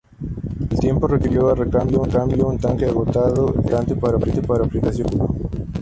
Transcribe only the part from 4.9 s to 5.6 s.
de vehículo.